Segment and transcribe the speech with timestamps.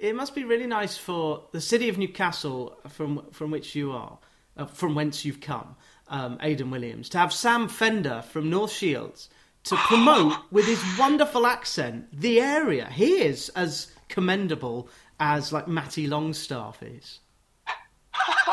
[0.00, 4.18] it must be really nice for the city of Newcastle, from from which you are,
[4.56, 5.76] uh, from whence you've come,
[6.08, 9.28] um, Aidan Williams, to have Sam Fender from North Shields
[9.64, 12.88] to promote with his wonderful accent the area.
[12.90, 14.88] He is as commendable
[15.18, 17.20] as like Matty Longstaff is.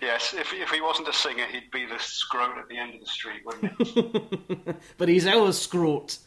[0.00, 3.00] yes, if, if he wasn't a singer, he'd be the scrote at the end of
[3.00, 4.74] the street, wouldn't he?
[4.98, 6.18] but he's our scrote.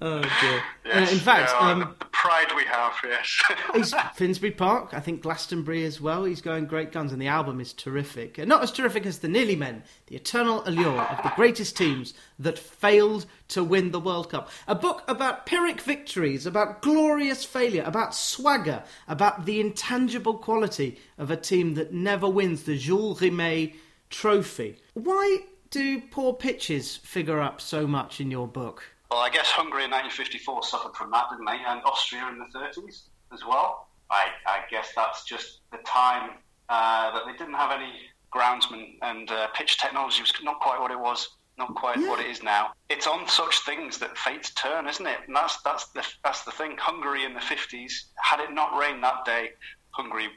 [0.00, 0.62] Oh dear.
[0.86, 4.02] Yes, Uh, in fact, um, the, pride we have, yes.
[4.14, 6.24] Finsbury Park, I think Glastonbury as well.
[6.24, 8.38] He's going great guns, and the album is terrific.
[8.38, 12.14] Uh, Not as terrific as the Nearly Men, the eternal allure of the greatest teams
[12.38, 14.50] that failed to win the World Cup.
[14.66, 21.30] A book about Pyrrhic victories, about glorious failure, about swagger, about the intangible quality of
[21.30, 23.74] a team that never wins the Jules Rimet
[24.10, 24.76] Trophy.
[24.94, 25.40] Why
[25.70, 28.82] do poor pitches figure up so much in your book?
[29.10, 31.58] Well, I guess Hungary in 1954 suffered from that, didn't they?
[31.66, 33.88] And Austria in the 30s as well.
[34.10, 36.30] I, I guess that's just the time
[36.68, 37.92] uh, that they didn't have any
[38.32, 42.30] groundsmen and uh, pitch technology was not quite what it was, not quite what it
[42.30, 42.72] is now.
[42.88, 45.18] It's on such things that fates turn, isn't it?
[45.26, 46.76] And that's that's the that's the thing.
[46.78, 49.50] Hungary in the 50s, had it not rained that day,
[49.90, 50.28] Hungary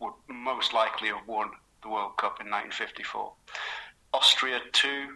[0.00, 1.50] would most likely have won
[1.82, 3.32] the World Cup in 1954.
[4.12, 5.06] Austria too.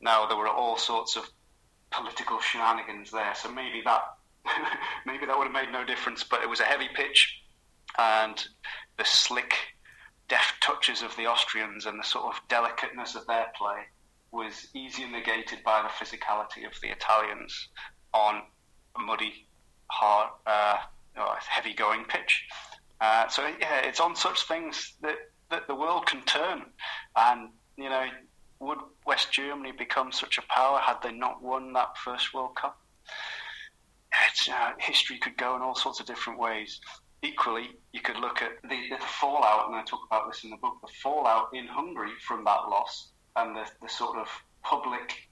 [0.00, 1.28] Now there were all sorts of
[1.90, 4.02] political shenanigans there, so maybe that
[5.06, 6.22] maybe that would have made no difference.
[6.22, 7.42] But it was a heavy pitch,
[7.98, 8.42] and
[8.96, 9.54] the slick,
[10.28, 13.84] deft touches of the Austrians and the sort of delicateness of their play
[14.32, 17.68] was easily negated by the physicality of the Italians
[18.12, 18.42] on
[18.96, 19.46] a muddy,
[19.88, 20.76] hard, uh,
[21.48, 22.44] heavy-going pitch.
[23.00, 25.16] Uh, so yeah, it's on such things that,
[25.50, 26.62] that the world can turn,
[27.14, 28.06] and you know,
[28.60, 32.78] would West Germany become such a power had they not won that first World Cup?
[34.78, 36.80] History could go in all sorts of different ways.
[37.22, 40.56] Equally, you could look at the, the fallout, and I talk about this in the
[40.56, 44.28] book, the fallout in Hungary from that loss and the, the sort of
[44.62, 45.28] public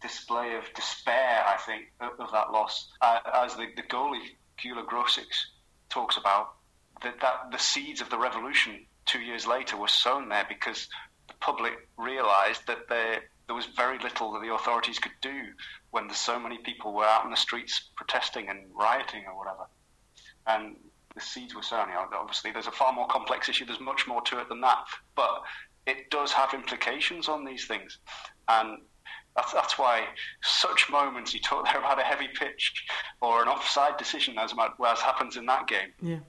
[0.00, 2.88] display of despair, I think, of, of that loss.
[3.00, 5.46] Uh, as the, the goalie, Gyula Grosics,
[5.88, 6.54] talks about,
[7.02, 10.88] that, that the seeds of the revolution two years later were sown there because
[11.42, 15.42] public realised that there there was very little that the authorities could do
[15.90, 19.66] when there's so many people were out in the streets protesting and rioting or whatever.
[20.46, 20.76] And
[21.14, 21.88] the seeds were sown.
[22.14, 23.66] Obviously, there's a far more complex issue.
[23.66, 24.86] There's much more to it than that,
[25.16, 25.42] but
[25.86, 27.98] it does have implications on these things,
[28.48, 28.78] and
[29.36, 30.04] that's, that's why
[30.42, 32.84] such moments you talk there about a heavy pitch
[33.20, 34.54] or an offside decision, as,
[34.86, 35.92] as happens in that game.
[36.00, 36.20] Yeah.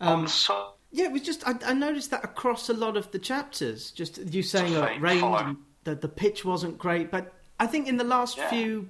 [0.00, 3.18] Um, so, yeah, it was just I, I, noticed that across a lot of the
[3.18, 3.90] chapters.
[3.90, 8.04] Just you saying it rained, the the pitch wasn't great, but I think in the
[8.04, 8.48] last Yeah.
[8.48, 8.88] few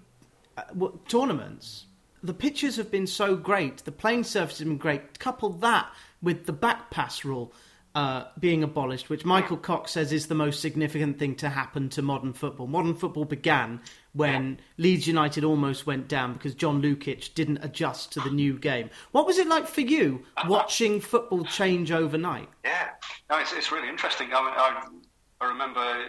[0.59, 1.87] uh, w- tournaments,
[2.23, 3.79] the pitches have been so great.
[3.87, 5.19] The playing surface has been great.
[5.19, 5.87] Couple that
[6.21, 7.53] with the back pass rule.
[7.95, 12.03] Uh, being abolished, which Michael Cox says is the most significant thing to happen to
[12.03, 12.67] modern football.
[12.67, 13.81] Modern football began
[14.15, 18.91] when Leeds United almost went down because John Lukic didn't adjust to the new game.
[19.13, 22.49] What was it like for you watching football change overnight?
[22.65, 22.91] Yeah,
[23.29, 24.31] no, it's, it's really interesting.
[24.33, 26.07] I, I, I remember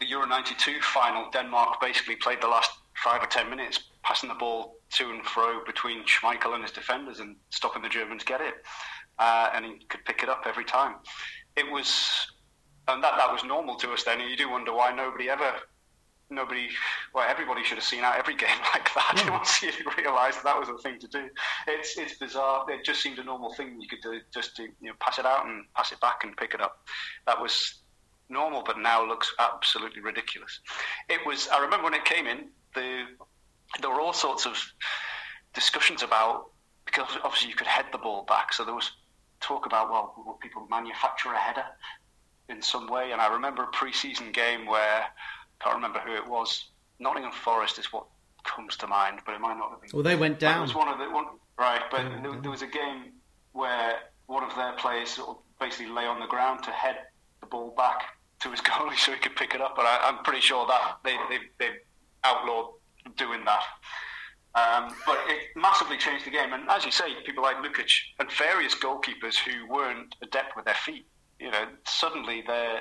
[0.00, 2.72] the Euro 92 final, Denmark basically played the last
[3.02, 7.20] five or ten minutes passing the ball to and fro between Schmeichel and his defenders
[7.20, 8.54] and stopping the Germans get it.
[9.18, 10.96] Uh, and he could pick it up every time.
[11.56, 12.26] It was,
[12.88, 14.20] and that, that was normal to us then.
[14.20, 15.52] And you do wonder why nobody ever,
[16.34, 16.68] nobody,
[17.14, 20.68] well, everybody should have seen out every game like that once you realised that was
[20.68, 21.28] a thing to do.
[21.68, 22.66] It's it's bizarre.
[22.70, 25.26] It just seemed a normal thing you could do, just to you know pass it
[25.26, 26.78] out and pass it back and pick it up.
[27.26, 27.74] That was
[28.28, 30.60] normal, but now looks absolutely ridiculous.
[31.08, 31.48] It was.
[31.48, 33.04] I remember when it came in, the
[33.80, 34.58] there were all sorts of
[35.54, 36.50] discussions about
[36.86, 38.90] because obviously you could head the ball back, so there was
[39.40, 41.64] talk about well, will people manufacture a header
[42.48, 43.12] in some way?
[43.12, 45.04] And I remember a pre-season game where
[45.62, 46.66] can't remember who it was.
[46.98, 48.06] Nottingham Forest is what
[48.44, 49.90] comes to mind, but it might not have been.
[49.92, 50.62] Well, they went But It down.
[50.62, 51.26] was one of the one,
[51.58, 53.12] right, but there, there was a game
[53.52, 56.96] where one of their players sort of basically lay on the ground to head
[57.40, 58.02] the ball back
[58.40, 59.74] to his goalie so he could pick it up.
[59.76, 61.70] But I, I'm pretty sure that they they, they
[62.24, 62.72] outlawed
[63.16, 63.62] doing that.
[64.54, 68.30] Um, but it massively changed the game, and as you say, people like Lukic and
[68.32, 71.06] various goalkeepers who weren't adept with their feet,
[71.40, 72.80] you know, suddenly they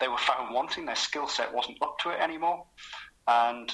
[0.00, 0.86] they were found wanting.
[0.86, 2.64] Their skill set wasn't up to it anymore,
[3.26, 3.72] and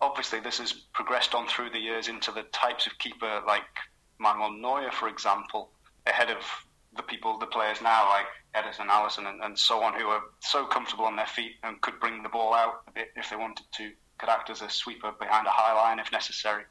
[0.00, 3.62] obviously this has progressed on through the years into the types of keeper like
[4.18, 5.70] Manuel Neuer, for example,
[6.06, 6.42] ahead of
[6.96, 10.66] the people, the players now like Ederson, Alisson, and, and so on, who are so
[10.66, 13.64] comfortable on their feet and could bring the ball out a bit if they wanted
[13.72, 13.90] to.
[14.18, 16.64] could act as a sweeper behind a high line if necessary.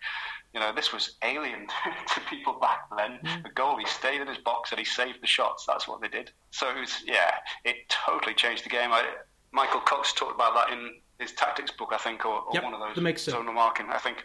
[0.53, 1.67] You know, this was alien
[2.13, 3.19] to people back then.
[3.23, 3.43] Mm.
[3.43, 5.65] The goalie stayed in his box and he saved the shots.
[5.65, 6.31] That's what they did.
[6.51, 7.31] So it was, yeah,
[7.63, 8.91] it totally changed the game.
[8.91, 9.03] I,
[9.53, 12.73] Michael Cox talked about that in his tactics book, I think, or, or yep, one
[12.73, 13.31] of those the mixer.
[13.31, 13.87] zonal marking.
[13.89, 14.23] I think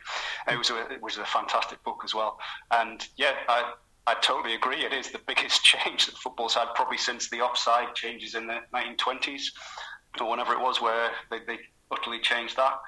[0.50, 2.38] it was a, it was a fantastic book as well.
[2.72, 3.74] And yeah, I,
[4.06, 4.84] I totally agree.
[4.84, 8.60] It is the biggest change that football's had probably since the offside changes in the
[8.74, 9.48] 1920s
[10.20, 11.58] or whenever it was, where they, they
[11.90, 12.78] utterly changed that.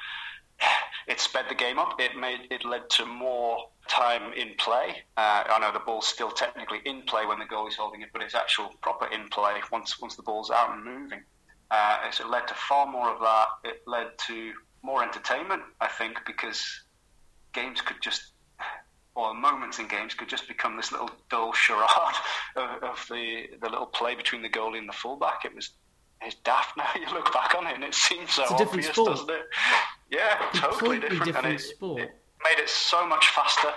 [1.09, 1.99] It sped the game up.
[1.99, 5.05] It made it led to more time in play.
[5.17, 8.21] Uh, I know the ball's still technically in play when the goalie's holding it, but
[8.21, 11.21] it's actual proper in play once once the ball's out and moving.
[11.71, 13.47] Uh, so it led to far more of that.
[13.65, 14.53] It led to
[14.83, 16.83] more entertainment, I think, because
[17.53, 18.33] games could just,
[19.15, 22.17] or moments in games could just become this little dull charade
[22.57, 25.45] of, of the the little play between the goalie and the fullback.
[25.45, 25.71] It was
[26.23, 26.89] it's daft now.
[26.95, 29.09] You look back on it and it seems so obvious, sport.
[29.09, 29.43] doesn't it?
[30.11, 31.25] Yeah, totally different.
[31.25, 32.03] different it, sport.
[32.03, 32.15] It,
[32.45, 33.73] made it so much faster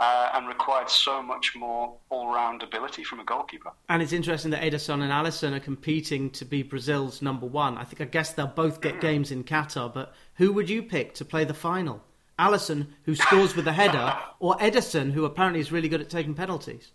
[0.00, 3.72] uh, and required so much more all-round ability from a goalkeeper.
[3.88, 7.76] And it's interesting that Ederson and Alisson are competing to be Brazil's number one.
[7.76, 9.00] I think I guess they'll both get mm.
[9.00, 12.02] games in Qatar, but who would you pick to play the final?
[12.38, 16.34] Alisson, who scores with a header, or Ederson, who apparently is really good at taking
[16.34, 16.90] penalties?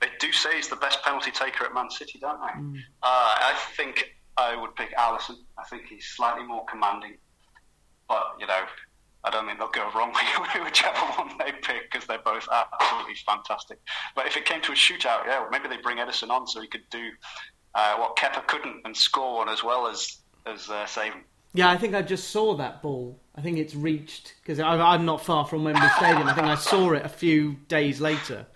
[0.00, 2.60] They do say he's the best penalty taker at Man City, don't they?
[2.60, 2.76] Mm.
[3.02, 5.36] Uh, I think I would pick Alisson.
[5.58, 7.16] I think he's slightly more commanding,
[8.08, 8.62] but you know,
[9.24, 13.14] I don't think they'll go wrong with whichever one they pick because they're both absolutely
[13.26, 13.78] fantastic.
[14.14, 16.68] But if it came to a shootout, yeah, maybe they bring Ederson on so he
[16.68, 17.10] could do
[17.74, 21.12] uh, what Kepa couldn't and score one as well as as uh, save
[21.54, 23.18] Yeah, I think I just saw that ball.
[23.34, 26.28] I think it's reached because I'm not far from Wembley Stadium.
[26.28, 28.46] I think I saw it a few days later,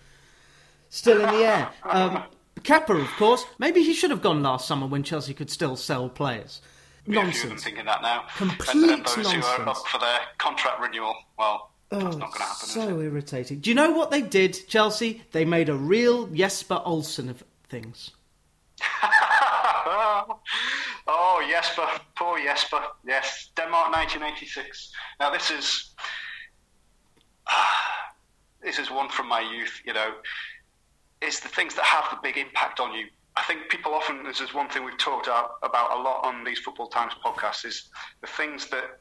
[0.89, 1.69] still in the air.
[1.83, 2.23] Um,
[2.61, 6.09] Kepa, of course, maybe he should have gone last summer when Chelsea could still sell
[6.09, 6.61] players
[7.07, 7.63] nonsense.
[7.63, 8.25] thinking that now.
[8.37, 9.45] Complete and, and those nonsense.
[9.45, 12.69] who are up for their contract renewal, well, oh, that's not going to happen.
[12.69, 13.59] So irritating.
[13.59, 15.23] Do you know what they did, Chelsea?
[15.31, 18.11] They made a real Jesper Olsen of things.
[21.07, 22.81] oh, Jesper, poor Jesper.
[23.05, 24.91] Yes, Denmark, 1986.
[25.19, 25.91] Now this is
[28.63, 29.81] this is one from my youth.
[29.85, 30.13] You know,
[31.21, 33.07] it's the things that have the big impact on you
[33.39, 36.59] I think people often, this is one thing we've talked about a lot on these
[36.59, 37.89] Football Times podcasts, is
[38.19, 38.99] the things that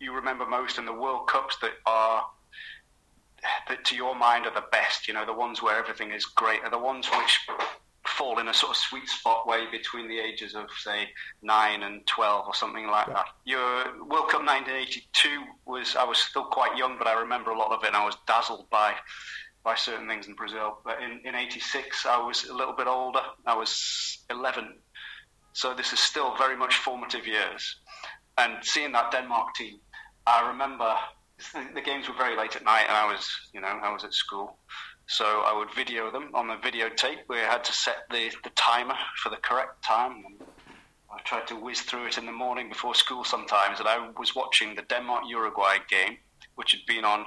[0.00, 2.26] you remember most in the World Cups that are,
[3.68, 6.62] that to your mind are the best, you know, the ones where everything is great,
[6.62, 7.38] are the ones which
[8.06, 11.08] fall in a sort of sweet spot way between the ages of, say,
[11.40, 13.14] 9 and 12 or something like yeah.
[13.14, 13.26] that.
[13.46, 17.72] Your World Cup 1982 was, I was still quite young, but I remember a lot
[17.72, 18.92] of it and I was dazzled by
[19.64, 20.78] by certain things in Brazil.
[20.84, 23.22] But in, in 86, I was a little bit older.
[23.46, 24.74] I was 11.
[25.54, 27.76] So this is still very much formative years.
[28.36, 29.78] And seeing that Denmark team,
[30.26, 30.94] I remember
[31.74, 34.12] the, games were very late at night and I was, you know, I was at
[34.12, 34.58] school.
[35.06, 37.20] So I would video them on the videotape.
[37.28, 40.24] We had to set the, the timer for the correct time.
[41.10, 44.34] I tried to whiz through it in the morning before school sometimes, and I was
[44.34, 46.16] watching the Denmark Uruguay game,
[46.56, 47.26] which had been on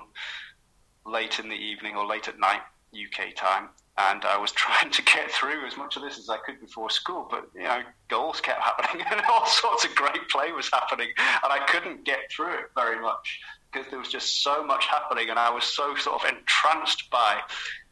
[1.08, 2.62] late in the evening or late at night
[2.94, 6.38] UK time, and I was trying to get through as much of this as I
[6.38, 7.28] could before school.
[7.30, 11.52] But you know, goals kept happening, and all sorts of great play was happening, and
[11.52, 13.40] I couldn't get through it very much
[13.72, 17.42] because there was just so much happening, and I was so sort of entranced by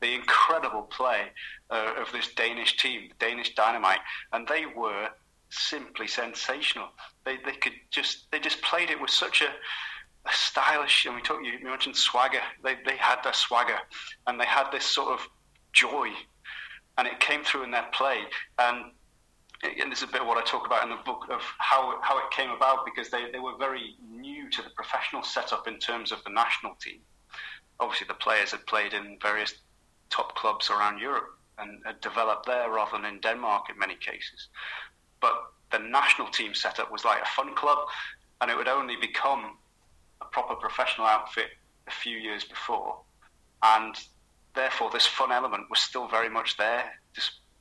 [0.02, 1.32] the incredible play
[1.70, 4.00] uh, of this Danish team, Danish Dynamite,
[4.32, 5.10] and they were
[5.50, 6.88] simply sensational.
[7.26, 9.50] They they could just they just played it with such a
[10.32, 11.46] stylish, and we talked.
[11.46, 12.42] You mentioned swagger.
[12.64, 13.78] They they had their swagger,
[14.28, 15.28] and they had this sort of
[15.74, 16.10] joy,
[16.98, 18.22] and it came through in their play.
[18.60, 18.92] And
[19.64, 22.00] and this is a bit of what I talk about in the book of how
[22.02, 25.80] how it came about because they, they were very new to the professional setup in
[25.80, 27.00] terms of the national team.
[27.80, 29.54] Obviously, the players had played in various
[30.10, 34.50] top clubs around Europe and had developed there rather than in Denmark in many cases.
[35.22, 35.34] But
[35.72, 37.80] the national team setup was like a fun club,
[38.42, 39.58] and it would only become
[40.36, 41.48] proper professional outfit
[41.88, 43.00] a few years before,
[43.64, 43.96] and
[44.54, 46.84] therefore this fun element was still very much there,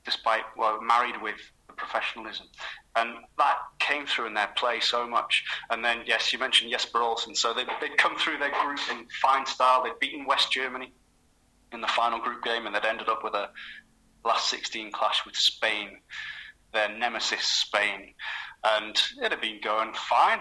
[0.04, 1.37] despite well married with
[1.69, 2.49] the professionalism,
[2.97, 5.45] and that came through in their play so much.
[5.71, 9.07] And then yes, you mentioned Jesper Olsen, so they'd, they'd come through their group in
[9.23, 9.85] fine style.
[9.85, 10.93] They'd beaten West Germany
[11.73, 13.50] in the final group game, and they'd ended up with a
[14.25, 16.00] last 16 clash with Spain,
[16.73, 18.14] their nemesis Spain,
[18.64, 20.40] and it had been going fine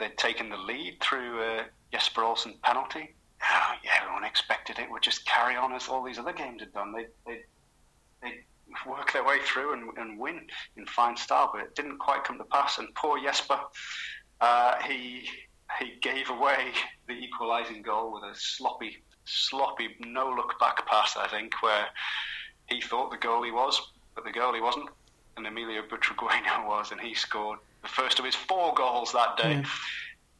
[0.00, 3.14] they'd taken the lead through uh, Jesper Olsen penalty.
[3.42, 6.72] Oh, yeah, everyone expected it would just carry on as all these other games had
[6.72, 6.92] done.
[6.92, 7.42] They they
[8.22, 8.44] they
[8.86, 12.38] work their way through and, and win in fine style, but it didn't quite come
[12.38, 12.78] to pass.
[12.78, 13.60] And poor Jesper,
[14.40, 15.28] uh, he
[15.78, 16.72] he gave away
[17.06, 21.16] the equalising goal with a sloppy, sloppy no look back pass.
[21.16, 21.86] I think where
[22.68, 23.80] he thought the goalie was,
[24.14, 24.88] but the goalie wasn't,
[25.36, 29.54] and Emilio Butragueño was, and he scored the first of his four goals that day.
[29.54, 29.64] Yeah.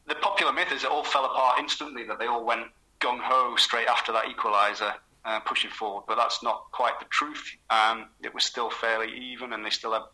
[0.09, 2.67] The popular myth is it all fell apart instantly, that they all went
[3.01, 4.95] gung ho straight after that equaliser.
[5.23, 7.45] Uh, pushing forward, but that's not quite the truth.
[7.69, 10.05] Um, it was still fairly even, and they still have,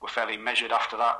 [0.00, 1.16] were fairly measured after that,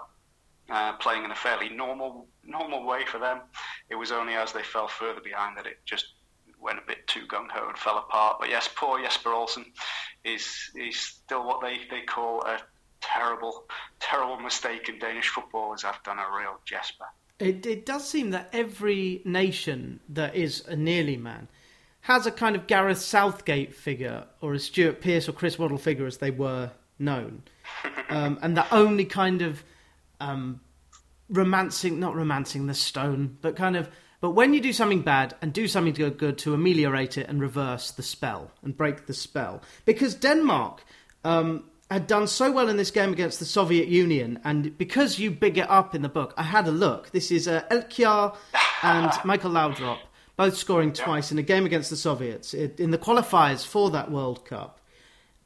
[0.71, 3.43] uh, playing in a fairly normal normal way for them.
[3.91, 6.15] It was only as they fell further behind that it just
[6.59, 8.39] went a bit too gung ho and fell apart.
[8.41, 9.67] But yes, poor Jesper Olsen
[10.25, 12.59] is is still what they, they call a
[13.07, 13.65] terrible,
[14.01, 17.07] terrible mistake, in Danish football is I've done a real Jesper.
[17.39, 21.49] It, it does seem that every nation that is a nearly man
[22.03, 26.07] has a kind of Gareth Southgate figure or a Stuart Pearce or Chris Waddle figure
[26.07, 27.43] as they were known.
[28.09, 29.63] um, and the only kind of
[30.21, 30.61] um,
[31.29, 35.53] romancing, not romancing the stone, but kind of but when you do something bad and
[35.53, 39.63] do something good, good to ameliorate it and reverse the spell and break the spell,
[39.85, 40.83] because Denmark
[41.23, 45.31] um, had done so well in this game against the Soviet Union, and because you
[45.31, 47.11] big it up in the book, I had a look.
[47.11, 48.37] This is uh, Elkjær
[48.83, 49.99] and Michael Laudrup
[50.37, 54.45] both scoring twice in a game against the Soviets in the qualifiers for that World
[54.45, 54.81] Cup.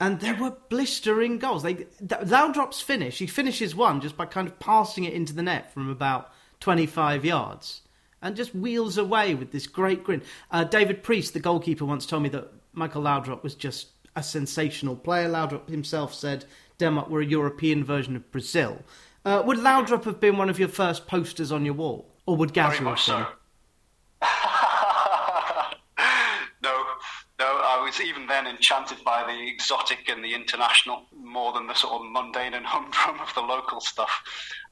[0.01, 1.63] And there were blistering goals.
[1.63, 5.73] They, Laudrup's finish, he finishes one just by kind of passing it into the net
[5.73, 7.83] from about 25 yards
[8.23, 10.23] and just wheels away with this great grin.
[10.51, 14.97] Uh, David Priest, the goalkeeper, once told me that Michael Laudrup was just a sensational
[14.97, 15.29] player.
[15.29, 16.45] Laudrup himself said
[16.79, 18.83] Denmark were a European version of Brazil.
[19.25, 22.55] Uh, would Laudrup have been one of your first posters on your wall, or would
[22.55, 23.27] Gazza have been?
[26.63, 26.85] No,
[27.39, 27.47] no.
[27.47, 31.95] I was even then enchanted by the exotic and the international more than the sort
[31.95, 34.11] of mundane and humdrum of the local stuff.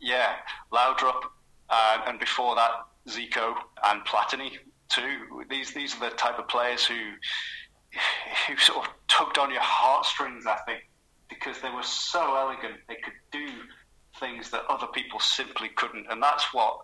[0.00, 0.34] Yeah,
[0.70, 1.22] Laudrup,
[1.70, 2.72] uh, and before that,
[3.08, 3.54] Zico
[3.84, 5.44] and Platini too.
[5.48, 6.98] These these are the type of players who
[8.46, 10.46] who sort of tugged on your heartstrings.
[10.46, 10.88] I think
[11.28, 13.48] because they were so elegant, they could do
[14.18, 16.78] things that other people simply couldn't, and that's what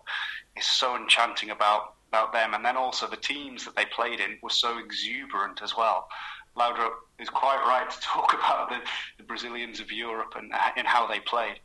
[0.55, 2.53] is so enchanting about about them.
[2.53, 6.07] And then also the teams that they played in were so exuberant as well.
[6.55, 8.77] Laudrup is quite right to talk about the,
[9.17, 11.59] the Brazilians of Europe and in how they played.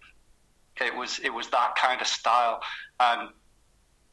[0.80, 2.61] It was it was that kind of style,
[3.00, 3.28] and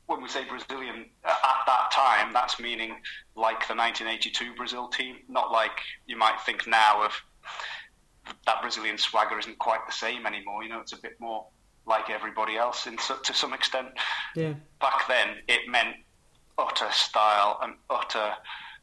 [0.07, 2.95] when we say Brazilian uh, at that time, that's meaning
[3.35, 7.11] like the 1982 Brazil team, not like you might think now of
[8.45, 10.63] that Brazilian swagger isn't quite the same anymore.
[10.63, 11.45] You know, it's a bit more
[11.85, 13.87] like everybody else in, to some extent.
[14.35, 14.53] Yeah.
[14.79, 15.95] Back then, it meant
[16.57, 18.33] utter style and utter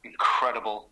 [0.04, 0.90] incredible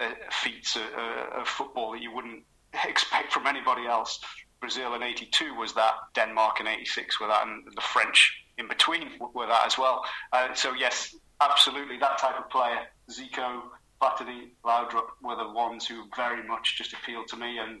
[0.00, 2.44] uh, feats of, uh, of football that you wouldn't
[2.84, 4.20] expect from anybody else.
[4.60, 5.94] Brazil in '82 was that.
[6.14, 10.04] Denmark in '86 were that, and the French in between were that as well.
[10.32, 12.78] Uh, so yes, absolutely, that type of player,
[13.10, 13.62] Zico,
[14.00, 17.80] Platini, Laudrup were the ones who very much just appealed to me, and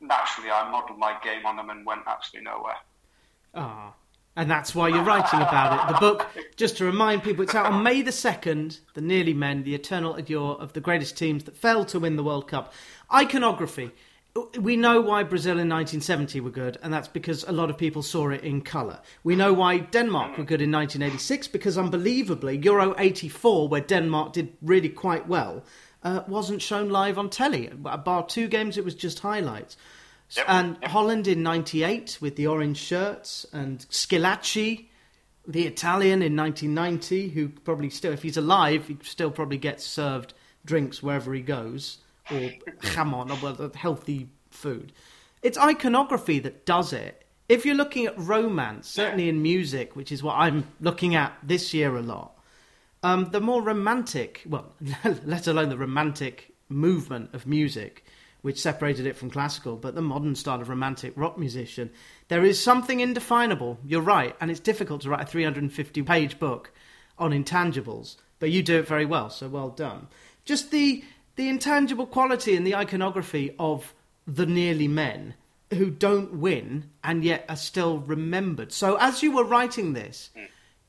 [0.00, 2.76] naturally, I modelled my game on them and went absolutely nowhere.
[3.54, 3.94] Ah.
[4.36, 5.92] And that's why you're writing about it.
[5.92, 6.26] The book,
[6.56, 10.14] just to remind people, it's out on May the 2nd, The Nearly Men, the eternal
[10.14, 12.72] allure of the greatest teams that failed to win the World Cup.
[13.12, 13.90] Iconography
[14.58, 18.02] we know why Brazil in 1970 were good, and that's because a lot of people
[18.02, 19.00] saw it in colour.
[19.24, 24.52] We know why Denmark were good in 1986 because, unbelievably, Euro 84, where Denmark did
[24.62, 25.64] really quite well,
[26.04, 27.68] uh, wasn't shown live on telly.
[27.68, 29.76] Bar two games, it was just highlights.
[30.36, 30.90] Yep, and yep.
[30.90, 34.86] Holland in 98 with the orange shirts, and Schillaci,
[35.46, 40.34] the Italian in 1990, who probably still, if he's alive, he still probably gets served
[40.64, 41.98] drinks wherever he goes
[42.32, 42.50] or
[42.82, 44.92] jamon, or healthy food.
[45.42, 47.24] It's iconography that does it.
[47.48, 51.74] If you're looking at romance, certainly in music, which is what I'm looking at this
[51.74, 52.38] year a lot,
[53.02, 54.72] um, the more romantic, well,
[55.24, 58.04] let alone the romantic movement of music,
[58.42, 61.90] which separated it from classical, but the modern style of romantic rock musician,
[62.28, 63.78] there is something indefinable.
[63.84, 66.72] You're right, and it's difficult to write a 350 page book
[67.18, 70.08] on intangibles, but you do it very well, so well done.
[70.44, 71.04] Just the
[71.40, 73.94] the intangible quality and the iconography of
[74.26, 75.32] the nearly men
[75.72, 78.70] who don't win and yet are still remembered.
[78.70, 80.28] So as you were writing this,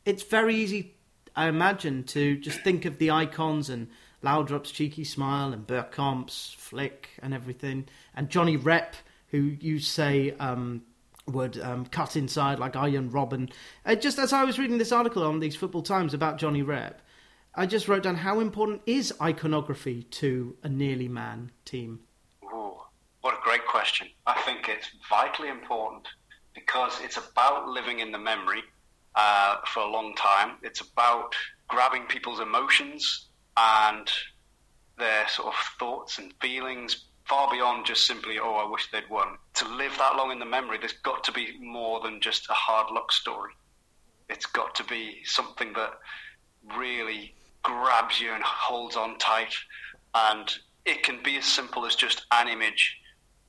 [0.03, 0.95] it's very easy,
[1.37, 3.87] I imagine, to just think of the icons and
[4.21, 10.81] Laudrup's cheeky smile and Bergkamp's flick and everything, and Johnny Rep, who you say um,
[11.27, 13.53] would um, cut inside like Arjen Robben.
[13.85, 17.01] Uh, just as I was reading this article on these Football Times about Johnny Rep,
[17.53, 21.99] I just wrote down how important is iconography to a nearly man team?
[22.45, 22.77] Ooh,
[23.19, 24.07] what a great question.
[24.25, 26.07] I think it's vitally important
[26.55, 28.63] because it's about living in the memory
[29.15, 30.57] uh, for a long time.
[30.63, 31.35] It's about
[31.67, 33.27] grabbing people's emotions
[33.57, 34.09] and
[34.97, 39.37] their sort of thoughts and feelings far beyond just simply, oh, I wish they'd won.
[39.55, 42.53] To live that long in the memory, there's got to be more than just a
[42.53, 43.53] hard luck story.
[44.29, 45.91] It's got to be something that
[46.77, 49.53] really grabs you and holds on tight.
[50.13, 50.51] And
[50.85, 52.97] it can be as simple as just an image.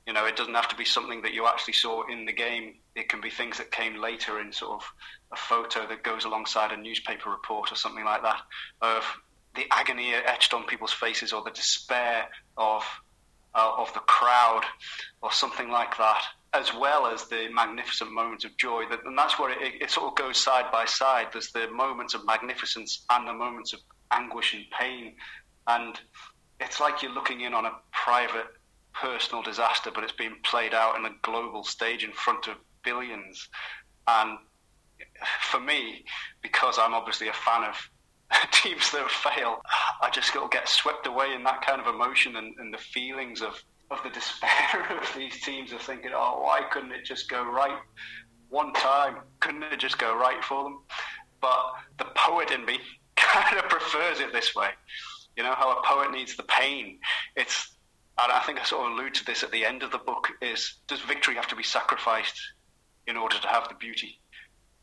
[0.05, 2.75] You know, it doesn't have to be something that you actually saw in the game.
[2.95, 4.93] It can be things that came later in sort of
[5.31, 8.41] a photo that goes alongside a newspaper report or something like that
[8.81, 9.03] of
[9.55, 12.27] the agony etched on people's faces or the despair
[12.57, 12.83] of
[13.55, 14.63] uh, of the crowd
[15.21, 18.83] or something like that, as well as the magnificent moments of joy.
[18.89, 21.27] That, and that's where it, it sort of goes side by side.
[21.31, 23.79] There's the moments of magnificence and the moments of
[24.13, 25.13] anguish and pain,
[25.67, 25.99] and
[26.59, 28.47] it's like you're looking in on a private,
[28.93, 33.49] personal disaster, but it's being played out in a global stage in front of billions.
[34.07, 34.37] And
[35.41, 36.05] for me,
[36.41, 37.89] because I'm obviously a fan of
[38.51, 39.61] teams that fail,
[40.01, 43.61] I just get swept away in that kind of emotion and, and the feelings of,
[43.91, 47.79] of the despair of these teams of thinking, oh, why couldn't it just go right
[48.49, 49.17] one time?
[49.39, 50.79] Couldn't it just go right for them?
[51.41, 52.79] But the poet in me
[53.23, 54.69] kind of prefers it this way.
[55.35, 56.99] You know how a poet needs the pain.
[57.35, 57.75] It's,
[58.21, 60.29] and I think I sort of allude to this at the end of the book.
[60.41, 62.39] Is does victory have to be sacrificed
[63.07, 64.19] in order to have the beauty?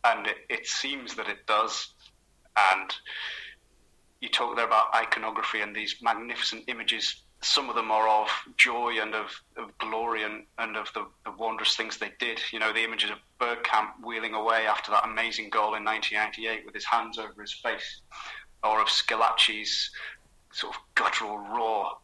[0.05, 1.93] And it, it seems that it does.
[2.57, 2.93] And
[4.21, 7.23] you talk there about iconography and these magnificent images.
[7.43, 11.33] Some of them are of joy and of, of glory and, and of the, the,
[11.33, 12.39] wondrous things they did.
[12.53, 16.75] You know, the images of Bergkamp wheeling away after that amazing goal in 1998 with
[16.75, 18.03] his hands over his face,
[18.63, 19.91] or of Schillaci's
[20.53, 21.97] sort of guttural roar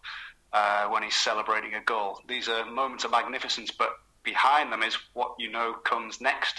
[0.53, 2.21] uh, when he's celebrating a goal.
[2.27, 3.91] These are moments of magnificence, but
[4.23, 6.57] behind them is what you know comes next,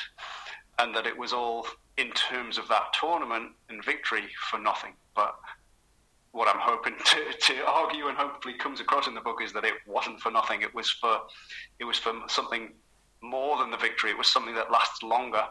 [0.77, 1.65] and that it was all
[1.97, 4.93] in terms of that tournament and victory for nothing.
[5.15, 5.35] But
[6.37, 9.65] what I'm hoping to, to argue and hopefully comes across in the book is that
[9.65, 10.61] it wasn't for nothing.
[10.61, 11.19] It was for
[11.79, 12.73] it was for something
[13.21, 14.11] more than the victory.
[14.11, 15.43] It was something that lasts longer,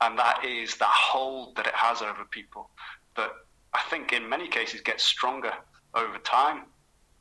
[0.00, 2.70] and that is that hold that it has over people.
[3.16, 3.30] That
[3.74, 5.52] I think in many cases gets stronger
[5.94, 6.62] over time.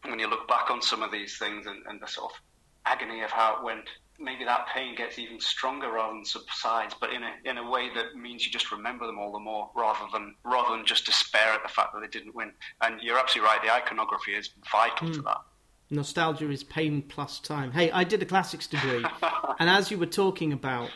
[0.06, 2.40] When you look back on some of these things and, and the sort of
[2.86, 3.90] agony of how it went
[4.20, 7.90] maybe that pain gets even stronger rather than subsides, but in a in a way
[7.96, 11.54] that means you just remember them all the more rather than rather than just despair
[11.54, 12.52] at the fact that they didn't win.
[12.82, 13.62] And you're absolutely right.
[13.62, 15.14] The iconography is vital mm.
[15.14, 15.26] to hmm.
[15.26, 15.42] that.
[15.90, 17.72] Nostalgia is pain plus time.
[17.72, 19.06] Hey, I did a classics degree,
[19.60, 20.90] and as you were talking about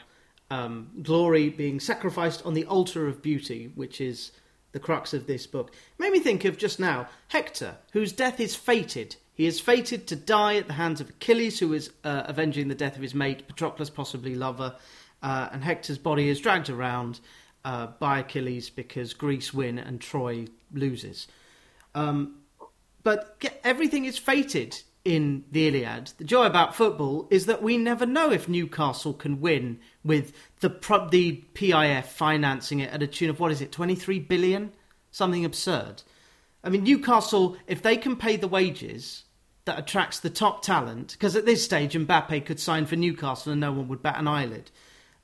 [0.50, 4.32] um, glory being sacrificed on the altar of beauty, which is
[4.74, 8.56] the crux of this book, made me think of just now Hector, whose death is
[8.56, 12.68] fated he is fated to die at the hands of Achilles, who is uh, avenging
[12.68, 14.76] the death of his mate, Patroclus, possibly lover.
[15.24, 17.20] Uh, and Hector's body is dragged around
[17.66, 21.28] uh, by Achilles because Greece win and Troy loses.
[21.96, 22.36] Um,
[23.02, 26.12] but everything is fated in the Iliad.
[26.20, 30.70] The joy about football is that we never know if Newcastle can win with the
[31.10, 34.72] the PIF financing it at a tune of what is it, twenty three billion,
[35.10, 36.04] something absurd.
[36.64, 39.24] I mean, Newcastle, if they can pay the wages
[39.66, 43.62] that attracts the top talent because at this stage Mbappe could sign for Newcastle and
[43.62, 44.72] no one would bat an eyelid.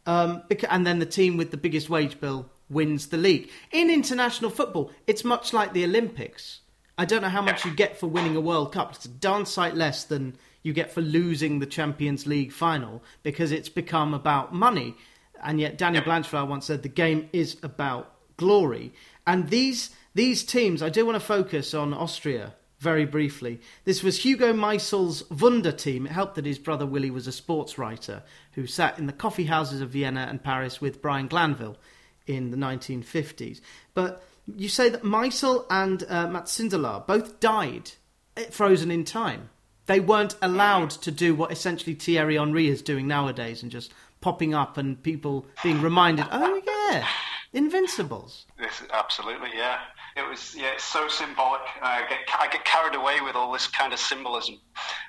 [0.06, 3.50] Um, and then the team with the biggest wage bill wins the league.
[3.71, 6.62] In international football, it's much like the Olympics.
[6.97, 8.95] I don't know how much you get for winning a World Cup.
[8.95, 13.52] It's a darn sight less than you get for losing the Champions League final because
[13.52, 14.95] it's become about money.
[15.43, 18.93] And yet, Daniel Blanchflower once said the game is about glory.
[19.28, 23.60] And these these teams, I do want to focus on Austria very briefly.
[23.86, 26.06] This was Hugo Meisl's Wunder team.
[26.06, 29.46] It helped that his brother Willie was a sports writer who sat in the coffee
[29.46, 31.78] houses of Vienna and Paris with Brian Glanville
[32.28, 33.62] in the 1950s.
[33.94, 34.24] But
[34.56, 37.92] you say that Meissel and uh, Mats Sindelar both died
[38.36, 39.50] eh, frozen in time.
[39.88, 44.54] They weren't allowed to do what essentially Thierry Henry is doing nowadays and just popping
[44.54, 46.62] up and people being reminded, oh,
[46.92, 47.08] yeah,
[47.54, 48.46] Invincibles.
[48.58, 49.80] This, absolutely, yeah
[50.18, 51.62] it was yeah, it's so symbolic.
[51.82, 54.60] I get I get carried away with all this kind of symbolism.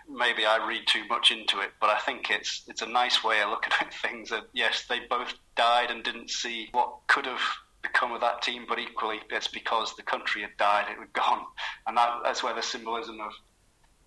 [0.09, 3.40] Maybe I read too much into it, but I think it's it's a nice way
[3.40, 4.29] of looking at things.
[4.31, 7.40] That yes, they both died and didn't see what could have
[7.81, 11.44] become of that team, but equally it's because the country had died, it had gone,
[11.87, 13.33] and that, that's where the symbolism of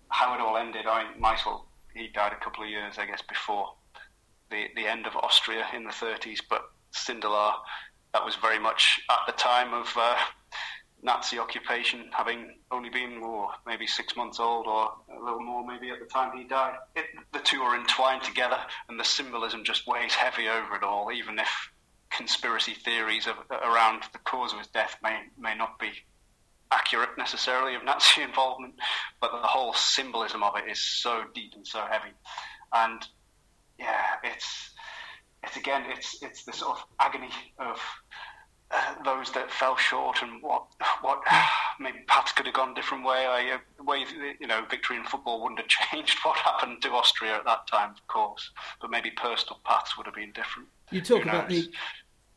[0.08, 0.86] how it all ended.
[0.86, 1.24] I mean,
[1.94, 3.74] he died a couple of years, I guess, before
[4.50, 7.54] the the end of Austria in the 30s, but Sindelar
[8.12, 9.92] that was very much at the time of.
[9.96, 10.16] Uh,
[11.04, 15.90] Nazi occupation, having only been oh, maybe six months old or a little more maybe
[15.90, 16.76] at the time he died.
[16.94, 21.10] It, the two are entwined together, and the symbolism just weighs heavy over it all,
[21.12, 21.70] even if
[22.10, 25.90] conspiracy theories of, around the cause of his death may may not be
[26.70, 28.74] accurate necessarily of Nazi involvement,
[29.20, 32.14] but the whole symbolism of it is so deep and so heavy,
[32.72, 33.04] and
[33.76, 34.70] yeah, it's
[35.42, 37.80] it's again it's it's the sort of agony of
[38.72, 40.64] uh, those that fell short and what
[41.02, 41.20] what
[41.80, 43.26] maybe perhaps could have gone a different way.
[43.26, 44.04] I, uh, way
[44.40, 47.90] you know, victory in football wouldn't have changed what happened to Austria at that time,
[47.90, 48.50] of course,
[48.80, 50.68] but maybe personal paths would have been different.
[50.90, 51.70] You talk about the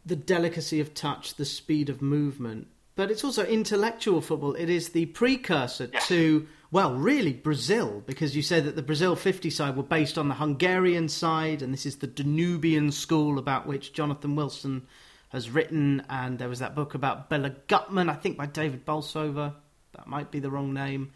[0.06, 4.56] the delicacy of touch, the speed of movement, but it's also intellectual football.
[4.56, 6.08] It is the precursor yes.
[6.10, 10.28] to well, really Brazil, because you said that the Brazil 50 side were based on
[10.28, 14.86] the Hungarian side, and this is the Danubian school about which Jonathan Wilson
[15.30, 19.54] has written, and there was that book about Béla Guttmann, I think by David Bolchover.
[19.96, 21.14] That might be the wrong name.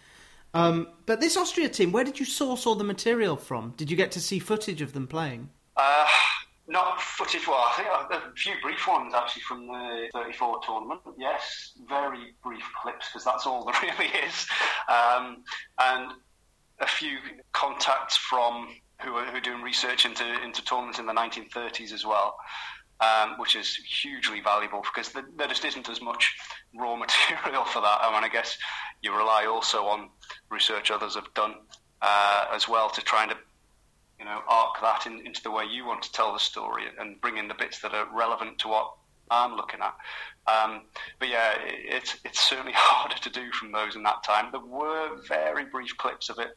[0.53, 3.73] Um, but this Austria team, where did you source all the material from?
[3.75, 5.49] Did you get to see footage of them playing?
[5.75, 6.07] Uh,
[6.69, 7.47] not footage.
[7.47, 11.01] Well, I think a few brief ones actually from the 34 tournament.
[11.17, 14.47] Yes, very brief clips because that's all there really is,
[14.87, 15.43] um,
[15.79, 16.11] and
[16.79, 17.17] a few
[17.51, 18.69] contacts from
[19.01, 22.35] who are, who are doing research into into tournaments in the 1930s as well
[23.01, 26.35] um, which is hugely valuable because there just isn't as much
[26.75, 26.95] raw
[27.31, 27.99] material for that.
[28.01, 28.57] I mean, I guess
[29.01, 30.09] you rely also on
[30.49, 31.55] research others have done
[32.01, 33.33] uh, as well to try and
[34.19, 37.19] you know arc that in, into the way you want to tell the story and
[37.21, 38.91] bring in the bits that are relevant to what
[39.31, 39.95] I'm looking at.
[40.51, 40.81] Um,
[41.19, 44.51] but yeah, it, it's it's certainly harder to do from those in that time.
[44.51, 46.55] There were very brief clips of it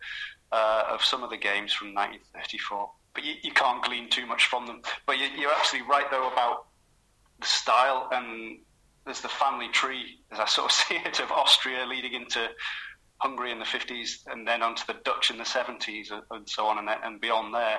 [0.51, 4.47] uh, of some of the games from 1934 but you, you can't glean too much
[4.47, 4.83] from them.
[5.07, 6.67] But you, you're absolutely right though about
[7.41, 8.59] the style and
[9.05, 12.49] there's the family tree, as I sort of see it, of Austria leading into
[13.23, 16.79] Hungary in the 50s and then onto the Dutch in the 70s and so on
[16.79, 17.79] and, and beyond there,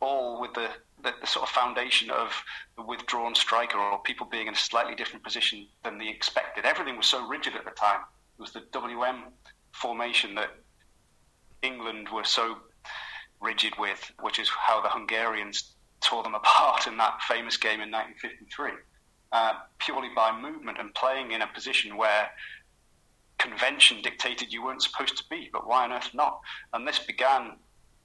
[0.00, 0.68] all with the,
[1.02, 2.30] the, the, sort of foundation of
[2.76, 6.64] the withdrawn striker or people being in a slightly different position than the expected.
[6.64, 8.02] Everything was so rigid at the time.
[8.38, 9.24] It was the WM
[9.72, 10.50] formation that
[11.62, 12.58] England were so
[13.40, 17.90] rigid with, which is how the Hungarians tore them apart in that famous game in
[17.90, 18.70] 1953,
[19.32, 22.30] uh, purely by movement and playing in a position where
[23.38, 26.40] convention dictated you weren't supposed to be, but why on earth not?
[26.72, 27.56] And this began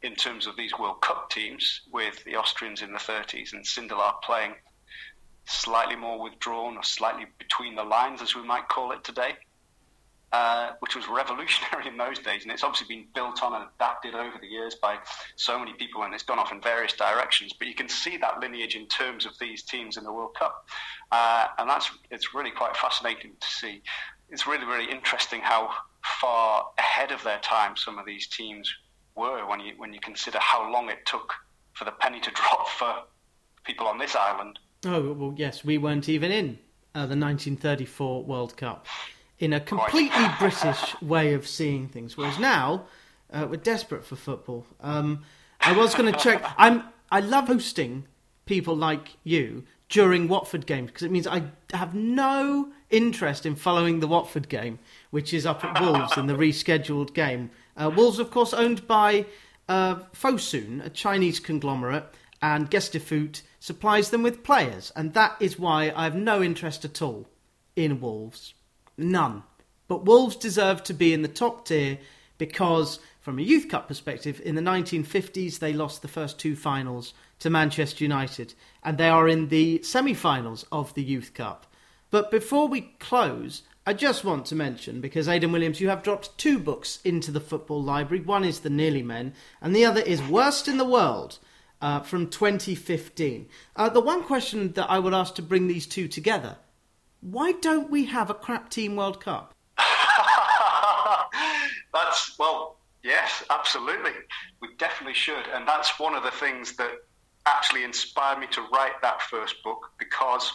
[0.02, 4.22] in terms of these World Cup teams with the Austrians in the 30s and Sindelar
[4.22, 4.54] playing
[5.46, 9.36] slightly more withdrawn or slightly between the lines, as we might call it today.
[10.34, 14.16] Uh, which was revolutionary in those days, and it's obviously been built on and adapted
[14.16, 14.98] over the years by
[15.36, 17.54] so many people, and it's gone off in various directions.
[17.54, 20.66] But you can see that lineage in terms of these teams in the World Cup,
[21.12, 23.84] uh, and that's it's really quite fascinating to see.
[24.34, 25.70] It's really really interesting how
[26.20, 28.74] far ahead of their time some of these teams
[29.16, 31.34] were when you when you consider how long it took
[31.74, 32.96] for the penny to drop for
[33.64, 34.60] people on this island.
[34.86, 36.58] Oh well, yes, we weren't even in
[36.96, 38.88] uh, the 1934 World Cup
[39.40, 42.18] in a completely British way of seeing things.
[42.18, 42.86] Whereas now,
[43.32, 44.66] uh, we're desperate for football.
[44.82, 45.24] Um,
[45.62, 46.44] I was going to check.
[46.58, 46.84] I'm.
[47.12, 48.08] I love hosting
[48.46, 54.00] people like you during Watford games because it means I have no interest in following
[54.00, 54.80] the Watford game,
[55.10, 57.50] which is up at Wolves in the rescheduled game.
[57.76, 59.26] Uh, Wolves, of course, owned by
[59.68, 62.06] uh, Fosun, a Chinese conglomerate,
[62.42, 67.02] and Gestifute supplies them with players, and that is why I have no interest at
[67.02, 67.28] all
[67.76, 68.54] in Wolves.
[68.98, 69.44] None.
[69.88, 71.98] But Wolves deserve to be in the top tier
[72.38, 77.14] because, from a Youth Cup perspective, in the 1950s they lost the first two finals
[77.40, 78.54] to Manchester United,
[78.84, 81.66] and they are in the semi finals of the Youth Cup.
[82.14, 86.38] But before we close, I just want to mention, because Aidan Williams, you have dropped
[86.38, 88.24] two books into the football library.
[88.24, 91.40] One is The Nearly Men, and the other is Worst in the World.
[91.82, 93.50] Uh, from 2015.
[93.76, 96.56] Uh, the one question that I would ask to bring these two together
[97.20, 99.54] why don't we have a crap team World Cup?
[101.94, 104.14] that's well, yes, absolutely.
[104.62, 106.92] We definitely should, and that's one of the things that
[107.46, 110.54] actually inspired me to write that first book because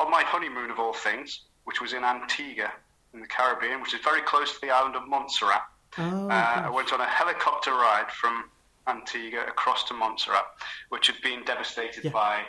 [0.00, 2.72] on my honeymoon of all things, which was in Antigua
[3.14, 5.62] in the Caribbean, which is very close to the island of Montserrat.
[5.98, 8.50] Oh, uh, I went on a helicopter ride from
[8.86, 10.44] Antigua across to Montserrat,
[10.90, 12.10] which had been devastated yeah.
[12.10, 12.42] by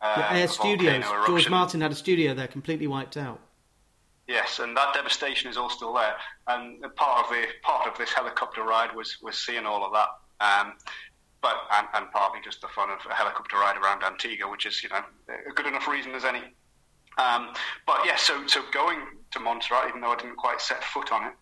[0.00, 1.04] uh, Air Studios.
[1.26, 3.40] George Martin had a studio there, completely wiped out.
[4.28, 6.14] Yes, and that devastation is all still there.
[6.48, 10.08] And part of the part of this helicopter ride was was seeing all of that.
[10.40, 10.74] Um,
[11.42, 14.82] but and, and, partly just the fun of a helicopter ride around Antigua, which is
[14.82, 16.42] you know a good enough reason as any.
[17.18, 17.52] Um,
[17.86, 18.98] but yeah, so so going
[19.32, 21.32] to Montserrat, even though I didn't quite set foot on it,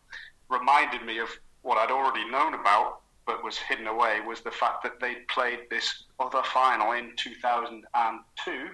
[0.48, 1.28] reminded me of
[1.62, 5.60] what I'd already known about but was hidden away was the fact that they played
[5.70, 8.68] this other final in 2002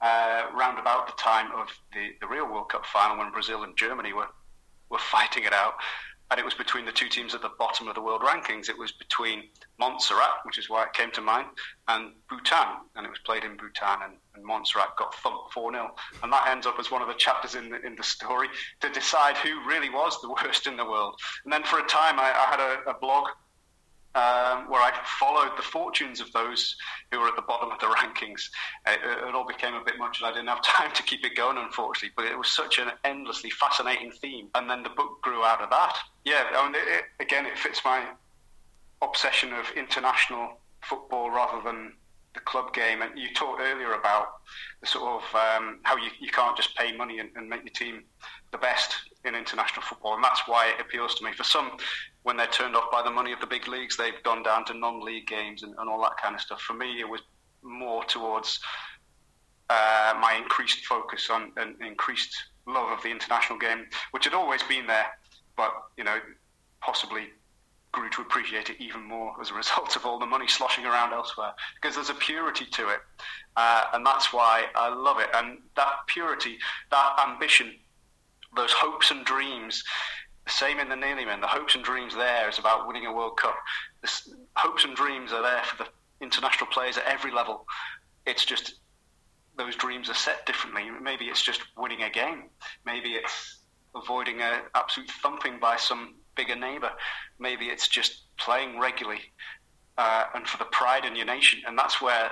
[0.00, 3.76] uh, round about the time of the, the real World Cup final when Brazil and
[3.76, 4.28] Germany were,
[4.90, 5.74] were fighting it out.
[6.30, 8.68] And it was between the two teams at the bottom of the world rankings.
[8.68, 9.44] It was between
[9.78, 11.46] Montserrat, which is why it came to mind,
[11.88, 12.76] and Bhutan.
[12.96, 15.94] And it was played in Bhutan, and, and Montserrat got thumped 4 0.
[16.22, 18.48] And that ends up as one of the chapters in the, in the story
[18.80, 21.18] to decide who really was the worst in the world.
[21.44, 23.28] And then for a time, I, I had a, a blog
[24.14, 26.76] um, where I followed the fortunes of those
[27.12, 28.48] who were at the bottom of the rankings.
[28.86, 31.36] It, it, all became a bit much, and I didn't have time to keep it
[31.36, 32.12] going, unfortunately.
[32.16, 35.70] But it was such an endlessly fascinating theme, and then the book grew out of
[35.70, 35.96] that.
[36.24, 38.04] Yeah, I mean, it, again, it fits my
[39.02, 41.92] obsession of international football rather than
[42.34, 43.02] the club game.
[43.02, 44.28] And you talked earlier about
[44.80, 47.72] the sort of um, how you, you can't just pay money and, and make your
[47.72, 48.04] team
[48.52, 51.32] the best in international football, and that's why it appeals to me.
[51.32, 51.72] For some,
[52.22, 54.74] when they're turned off by the money of the big leagues, they've gone down to
[54.74, 56.60] non-league games and, and all that kind of stuff.
[56.60, 57.20] For me, it was
[57.62, 58.60] more towards
[59.70, 62.34] uh, my increased focus on and increased
[62.66, 65.06] love of the international game, which had always been there,
[65.56, 66.18] but you know,
[66.80, 67.28] possibly
[67.92, 71.12] grew to appreciate it even more as a result of all the money sloshing around
[71.12, 71.52] elsewhere.
[71.80, 73.00] Because there's a purity to it,
[73.56, 75.28] uh, and that's why I love it.
[75.34, 76.58] And that purity,
[76.90, 77.74] that ambition
[78.56, 79.84] those hopes and dreams.
[80.46, 81.40] Same in the Nearly Men.
[81.40, 83.56] The hopes and dreams there is about winning a World Cup.
[84.02, 84.10] The
[84.56, 87.66] hopes and dreams are there for the international players at every level.
[88.26, 88.76] It's just
[89.56, 90.88] those dreams are set differently.
[91.02, 92.44] Maybe it's just winning a game.
[92.86, 93.58] Maybe it's
[93.94, 96.92] avoiding an absolute thumping by some bigger neighbour.
[97.38, 99.20] Maybe it's just playing regularly
[99.98, 101.60] uh, and for the pride in your nation.
[101.66, 102.30] And that's where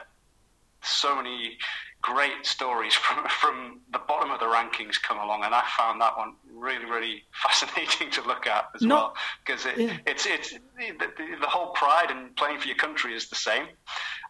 [0.82, 1.58] so many
[2.00, 6.16] great stories from from the bottom of the rankings come along, and I found that
[6.16, 9.14] one really, really fascinating to look at as Not, well
[9.44, 9.96] because it, yeah.
[10.06, 11.08] it's it's the,
[11.40, 13.66] the, whole pride in playing for your country is the same.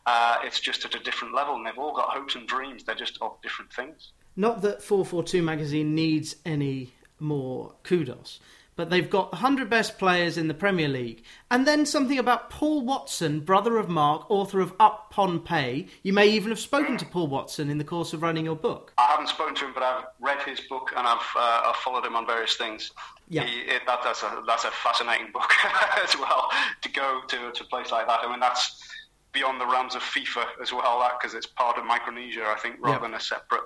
[0.07, 2.85] Uh, it's just at a different level, and they've all got hopes and dreams.
[2.85, 4.13] They're just of different things.
[4.37, 8.41] Not that 442 magazine needs any more kudos
[8.77, 11.25] but they've got 100 best players in the Premier League.
[11.51, 15.89] And then something about Paul Watson, brother of Mark, author of Up Pohnpei.
[16.03, 18.93] You may even have spoken to Paul Watson in the course of writing your book.
[18.99, 22.05] I haven't spoken to him, but I've read his book and I've, uh, I've followed
[22.05, 22.93] him on various things.
[23.29, 23.45] Yeah.
[23.45, 25.51] He, it, that, that's, a, that's a fascinating book
[26.05, 26.51] as well,
[26.83, 28.21] to go to, to a place like that.
[28.23, 28.87] I mean, that's
[29.33, 32.77] beyond the realms of FIFA as well, that because it's part of Micronesia, I think,
[32.81, 33.65] rather than a separate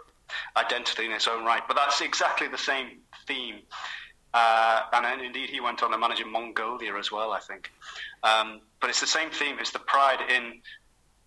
[0.56, 1.62] identity in its own right.
[1.66, 3.60] But that's exactly the same theme.
[4.32, 7.72] Uh, and indeed, he went on to manage in Mongolia as well, I think.
[8.22, 9.56] Um, but it's the same theme.
[9.58, 10.60] It's the pride in,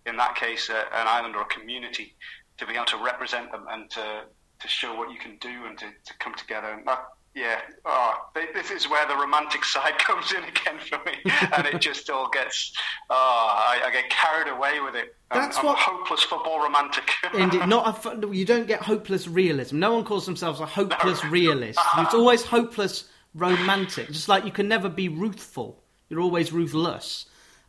[0.06, 2.14] in that case, uh, an island or a community
[2.58, 4.22] to be able to represent them and to,
[4.60, 6.68] to show what you can do and to, to come together.
[6.68, 8.14] And that, yeah, oh,
[8.54, 12.28] this is where the romantic side comes in again for me, and it just all
[12.30, 12.72] gets.
[13.10, 15.16] Oh, I, I get carried away with it.
[15.32, 17.10] That's I'm, what I'm hopeless football romantic.
[17.34, 19.80] indeed, not a, you don't get hopeless realism.
[19.80, 21.30] No one calls themselves a hopeless no.
[21.30, 21.80] realist.
[21.98, 24.08] It's always hopeless romantic.
[24.08, 25.82] Just like you can never be ruthful.
[26.08, 27.26] You're always ruthless.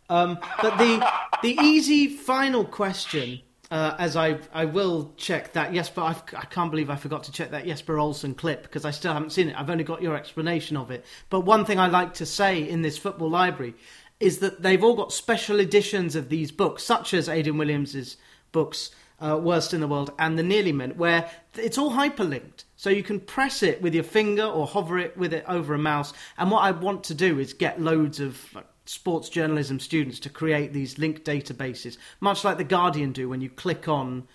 [0.10, 1.08] Um, but the
[1.41, 6.65] the easy final question uh, as I I will check that Jesper I've, I can
[6.65, 9.49] not believe I forgot to check that Jesper Olsen clip because I still haven't seen
[9.49, 9.60] it.
[9.60, 11.06] I've only got your explanation of it.
[11.30, 13.75] But one thing I like to say in this football library
[14.19, 18.17] is that they've all got special editions of these books, such as Adrian Williams's
[18.51, 18.91] books.
[19.17, 22.65] Uh, Worst in the World and The Nearly Men, where it's all hyperlinked.
[22.75, 25.78] So you can press it with your finger or hover it with it over a
[25.78, 26.12] mouse.
[26.38, 30.30] And what I want to do is get loads of like, sports journalism students to
[30.30, 34.28] create these linked databases, much like the Guardian do when you click on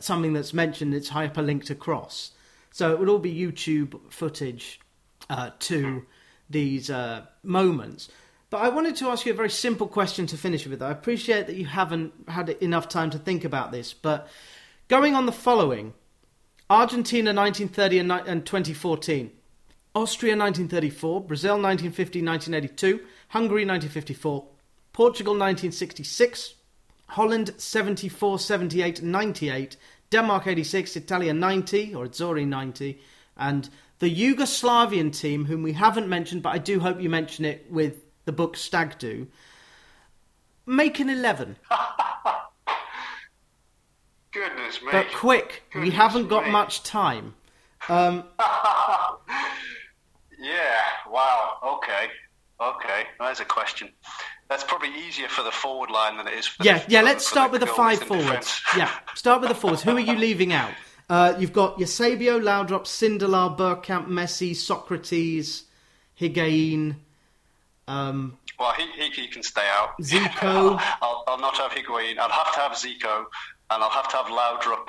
[0.00, 2.32] something that's mentioned, it's hyperlinked across.
[2.70, 4.80] So it would all be YouTube footage
[5.30, 6.04] uh, to
[6.50, 8.08] these uh, moments.
[8.50, 10.82] But I wanted to ask you a very simple question to finish with.
[10.82, 14.28] I appreciate that you haven't had enough time to think about this, but
[14.88, 15.94] going on the following
[16.70, 17.98] Argentina 1930
[18.30, 19.30] and 2014,
[19.94, 23.00] Austria 1934, Brazil 1950 1982,
[23.34, 24.46] Hungary 1954,
[24.92, 26.54] Portugal 1966,
[27.08, 29.76] Holland 74, 78, 98,
[30.08, 33.00] Denmark 86, Italia 90, or Azzurri 90,
[33.36, 33.68] and
[33.98, 38.04] the Yugoslavian team, whom we haven't mentioned, but I do hope you mention it with
[38.24, 39.26] the book Stag Do,
[40.64, 41.56] make an 11.
[44.30, 44.90] Goodness me.
[44.92, 46.52] But quick, Goodness we haven't got me.
[46.52, 47.34] much time.
[47.86, 48.24] Um,
[50.38, 52.08] yeah, wow, okay.
[52.60, 53.90] Okay, that's a question.
[54.48, 57.02] That's probably easier for the forward line than it is for yeah, the, yeah.
[57.02, 58.62] Let's start with the five forwards.
[58.76, 59.82] yeah, start with the forwards.
[59.82, 60.72] Who are you leaving out?
[61.10, 65.64] Uh, you've got Eusebio, Laudrup, Sindelar, Bergkamp, Messi, Socrates,
[66.18, 66.96] Higuain.
[67.86, 69.90] Um, well, he, he, he, can stay out.
[70.00, 70.80] Zico.
[71.02, 72.18] I'll, I'll, not have Higuain.
[72.18, 73.24] I'll have to have Zico,
[73.70, 74.88] and I'll have to have Laudrup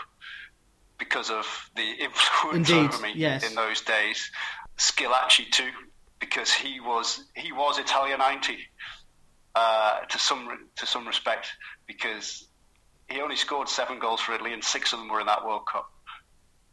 [0.97, 3.47] because of the influence Indeed, over me yes.
[3.47, 4.31] in those days.
[4.77, 5.69] Schillaci too,
[6.25, 8.57] because he was he was Italia ninety
[9.55, 11.47] uh, to some to some respect,
[11.87, 12.47] because
[13.09, 15.65] he only scored seven goals for Italy and six of them were in that World
[15.71, 15.89] Cup.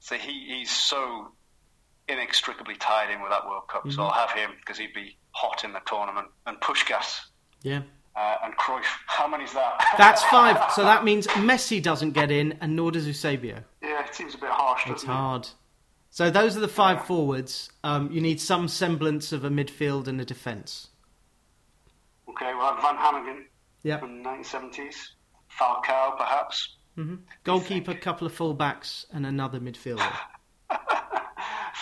[0.00, 1.28] So he, he's so
[2.08, 3.90] inextricably tied in with that World Cup.
[3.92, 6.26] So I'll have him because he'd be hot in the tournament.
[6.46, 7.20] And Puskas
[7.62, 7.82] Yeah.
[8.16, 8.84] uh, and Cruyff.
[9.06, 9.84] How many's that?
[9.98, 10.72] That's five.
[10.72, 13.62] So that means Messi doesn't get in, and nor does Eusebio.
[13.82, 14.82] yeah, it seems a bit harsh.
[14.86, 15.06] It's it?
[15.06, 15.46] hard.
[16.14, 17.70] So those are the five forwards.
[17.82, 20.88] Um, you need some semblance of a midfield and a defence.
[22.28, 23.44] Okay, we'll have Van Hanegem
[23.82, 24.00] Yep.
[24.00, 24.94] from the 1970s.
[25.58, 26.76] Falcao, perhaps.
[26.96, 30.06] hmm Goalkeeper, couple of fullbacks, and another midfielder.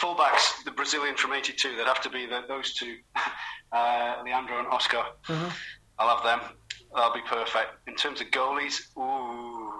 [0.00, 1.76] Fullbacks, the Brazilian from '82.
[1.76, 2.96] They'd have to be the, those two,
[3.72, 4.98] uh, Leandro and Oscar.
[5.28, 5.50] Uh-huh.
[5.98, 6.48] I'll have them.
[6.94, 7.68] That'll be perfect.
[7.86, 9.72] In terms of goalies, ooh,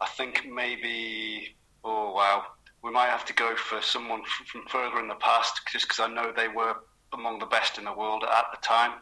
[0.00, 1.56] I think maybe.
[1.84, 2.44] Oh wow,
[2.82, 6.08] we might have to go for someone from further in the past, just because I
[6.12, 6.74] know they were
[7.12, 8.92] among the best in the world at the time,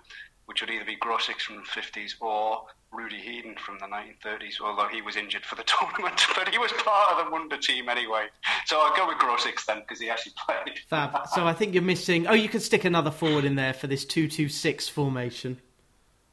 [0.47, 4.89] which would either be Grosics from the 50s or Rudi Hiden from the 1930s, although
[4.89, 8.27] he was injured for the tournament, but he was part of the Wonder team anyway.
[8.67, 10.79] So I'll go with Grosics then, because he actually played.
[10.89, 11.29] Fab.
[11.29, 12.27] So I think you're missing.
[12.27, 15.59] Oh, you could stick another forward in there for this two-two-six formation.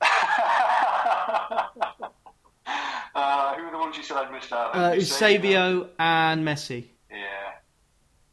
[3.15, 4.75] Uh, who are the ones you said I'd missed out?
[4.75, 6.85] Uh, Eusebio and Messi.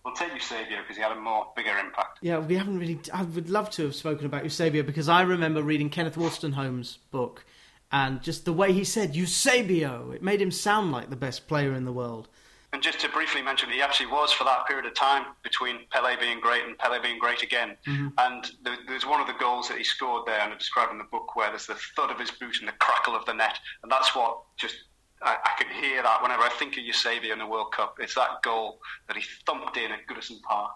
[0.05, 2.19] We'll take Eusebio because he had a more bigger impact.
[2.21, 3.01] Yeah, we haven't really.
[3.12, 7.47] I would love to have spoken about Eusebio because I remember reading Kenneth Wolstenholme's book,
[7.90, 11.73] and just the way he said Eusebio, it made him sound like the best player
[11.73, 12.29] in the world.
[12.75, 16.17] And just to briefly mention, he actually was for that period of time between Pele
[16.19, 17.77] being great and Pele being great again.
[17.87, 18.09] Mm-hmm.
[18.19, 20.99] And there, there's one of the goals that he scored there, and I described in
[20.99, 23.57] the book, where there's the thud of his boot and the crackle of the net,
[23.85, 24.75] and that's what just
[25.25, 27.97] I, I can hear that whenever I think of Eusebio in the World Cup.
[27.99, 30.73] It's that goal that he thumped in at Goodison Park,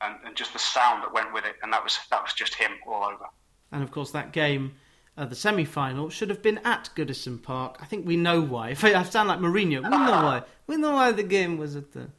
[0.00, 2.54] and, and just the sound that went with it, and that was that was just
[2.54, 3.26] him all over.
[3.72, 4.76] And of course, that game,
[5.16, 7.78] uh, the semi-final, should have been at Goodison Park.
[7.80, 8.70] I think we know why.
[8.76, 10.42] If I, I sound like Mourinho, we know why.
[10.66, 12.10] We know why the game was at the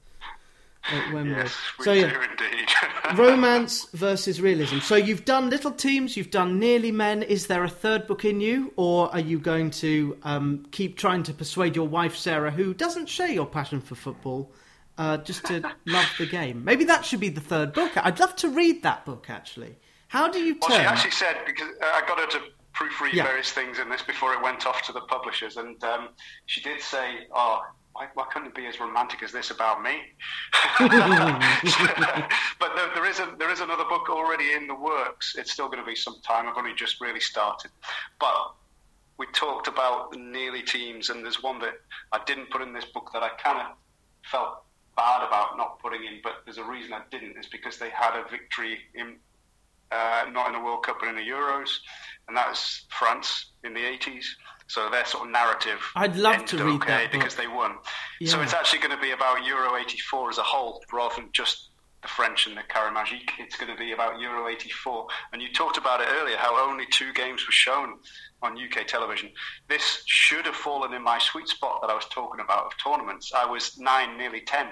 [0.91, 1.36] at Wembley.
[1.36, 2.69] Yes, we so do yeah, indeed.
[3.17, 4.80] romance versus realism.
[4.80, 7.23] So you've done little teams, you've done nearly men.
[7.23, 11.23] Is there a third book in you, or are you going to um, keep trying
[11.23, 14.52] to persuade your wife Sarah, who doesn't share your passion for football,
[14.97, 16.63] uh, just to love the game?
[16.63, 17.91] Maybe that should be the third book.
[17.97, 19.76] I'd love to read that book actually.
[20.10, 22.39] How do you Well, she actually said because uh, I got her to
[22.73, 23.23] proofread Yeah.
[23.23, 26.10] various things in this before it went off to the publishers, and um,
[26.45, 27.60] she did say, "Oh,
[27.97, 30.01] why, why couldn't it be as romantic as this about me?"
[30.79, 35.36] but there, there is a, there is another book already in the works.
[35.36, 36.47] It's still going to be some time.
[36.47, 37.71] I've only just really started,
[38.19, 38.53] but
[39.17, 41.73] we talked about the nearly teams, and there's one that
[42.12, 43.75] I didn't put in this book that I kind of
[44.31, 44.63] felt
[44.95, 47.36] bad about not putting in, but there's a reason I didn't.
[47.38, 49.15] Is because they had a victory in
[49.91, 51.79] uh, not in the World Cup but in the Euros,
[52.28, 54.26] and that was France in the 80s.
[54.68, 55.80] So their sort of narrative.
[55.96, 57.22] I'd love to read okay that book.
[57.22, 57.76] because they won.
[58.26, 61.70] So it's actually going to be about Euro 84 as a whole, rather than just
[62.02, 63.30] the French and the Carré Magique.
[63.40, 65.08] It's going to be about Euro 84.
[65.32, 67.94] And you talked about it earlier, how only two games were shown
[68.42, 69.30] on UK television.
[69.70, 73.32] This should have fallen in my sweet spot that I was talking about of tournaments.
[73.34, 74.68] I was nine, nearly ten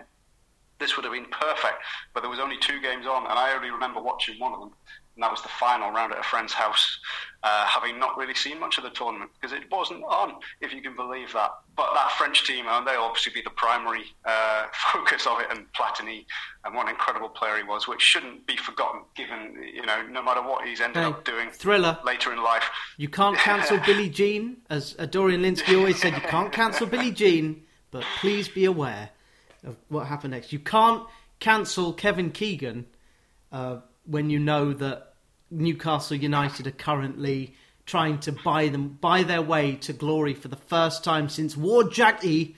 [0.79, 1.81] this would have been perfect.
[2.13, 4.71] But there was only two games on, and I only remember watching one of them,
[5.15, 6.99] and that was the final round at a friend's house,
[7.43, 10.81] uh, having not really seen much of the tournament because it wasn't on, if you
[10.81, 11.51] can believe that.
[11.77, 15.65] But that French team, and they'll obviously be the primary uh, focus of it, and
[15.73, 16.25] Platini,
[16.63, 20.21] and what an incredible player he was, which shouldn't be forgotten, given you know no
[20.23, 21.97] matter what he's ended Hey, up doing thriller.
[22.05, 22.69] later in life.
[22.97, 26.13] You can't cancel Billie Jean, as uh, Dorian Lynskey always said.
[26.13, 29.09] You can't cancel Billie Jean, but please be aware
[29.65, 30.51] of what happened next.
[30.53, 31.03] You can't
[31.39, 32.85] cancel Kevin Keegan
[33.51, 35.13] uh, when you know that
[35.51, 40.55] Newcastle United are currently trying to buy them buy their way to glory for the
[40.55, 42.55] first time since Wor Jackie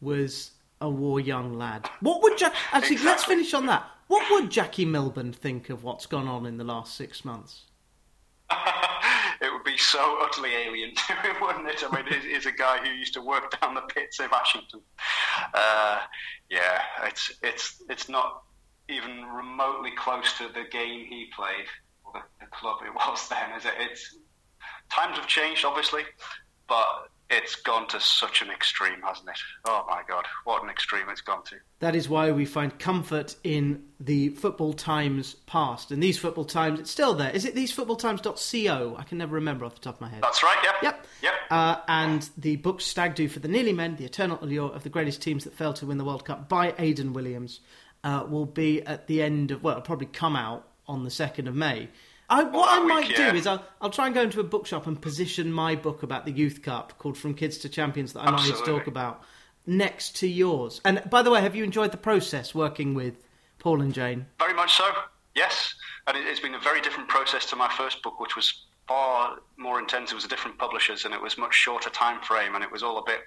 [0.00, 1.88] was a war young lad.
[2.00, 2.98] What would Jack actually?
[2.98, 3.86] Let's finish on that.
[4.08, 7.62] What would Jackie Milburn think of what's gone on in the last six months?
[9.40, 11.82] it would be so utterly alien to him, wouldn't it?
[11.88, 14.80] I mean, he's, he's a guy who used to work down the pits of Ashington.
[15.54, 16.00] Uh,
[16.50, 18.42] yeah, it's it's it's not
[18.88, 21.66] even remotely close to the game he played
[22.04, 23.74] or the, the club it was then, is it?
[23.78, 24.16] It's
[24.90, 26.02] times have changed, obviously,
[26.68, 29.38] but it's gone to such an extreme, hasn't it?
[29.64, 31.56] Oh my God, what an extreme it's gone to.
[31.80, 35.90] That is why we find comfort in the Football Times past.
[35.90, 37.30] And these Football Times, it's still there.
[37.30, 38.96] Is it thesefootballtimes.co?
[38.98, 40.22] I can never remember off the top of my head.
[40.22, 40.74] That's right, yep.
[40.82, 41.06] Yep.
[41.22, 41.32] Yep.
[41.50, 44.90] Uh, and the book Stag Do for the Nearly Men, The Eternal Allure of the
[44.90, 47.60] Greatest Teams That Failed to Win the World Cup by Aidan Williams,
[48.04, 51.48] uh, will be at the end of, well, it'll probably come out on the 2nd
[51.48, 51.88] of May.
[52.28, 53.30] I, what I might week, yeah.
[53.30, 56.24] do is I'll, I'll try and go into a bookshop and position my book about
[56.24, 58.72] the Youth Cup called From Kids to Champions that I might Absolutely.
[58.72, 59.22] talk about
[59.66, 60.80] next to yours.
[60.84, 63.14] And by the way, have you enjoyed the process working with
[63.58, 64.26] Paul and Jane?
[64.38, 64.90] Very much so,
[65.34, 65.74] yes.
[66.06, 69.38] And it, it's been a very different process to my first book, which was far
[69.56, 70.10] more intense.
[70.10, 72.82] It was a different publishers, and it was much shorter time frame, and it was
[72.82, 73.20] all a bit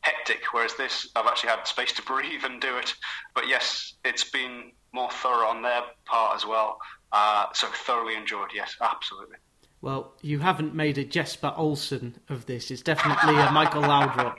[0.00, 0.42] hectic.
[0.52, 2.94] Whereas this, I've actually had space to breathe and do it.
[3.34, 6.78] But yes, it's been more thorough on their part as well.
[7.12, 8.48] Uh, so thoroughly enjoyed.
[8.54, 9.36] Yes, absolutely.
[9.80, 12.70] Well, you haven't made a Jesper Olsen of this.
[12.70, 14.38] It's definitely a Michael Laudrup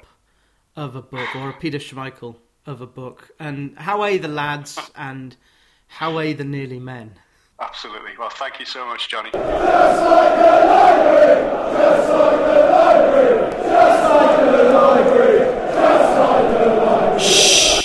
[0.75, 2.35] of a book, or a Peter Schmeichel
[2.65, 3.31] of a book.
[3.39, 5.35] And how are the lads, and
[5.87, 7.15] how are the nearly men?
[7.59, 8.11] Absolutely.
[8.17, 9.31] Well, thank you so much, Johnny.
[17.21, 17.78] Shh.